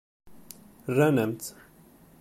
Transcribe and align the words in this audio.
Rran-am-tt. 0.95 1.49